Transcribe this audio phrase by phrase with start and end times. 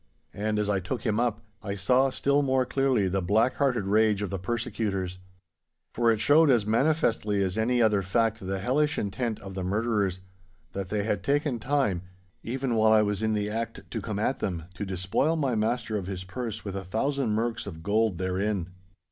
[0.33, 4.23] And as I took him up, I saw still more clearly the black hearted rage
[4.23, 5.19] of the persecutors.
[5.93, 10.21] For it showed as manifestly as any other fact the hellish intent of the murderers,
[10.71, 12.01] that they had taken time,
[12.41, 15.97] even while I was in the act to come at them, to despoil my master
[15.97, 18.69] of his purse with a thousand merks of gold therein.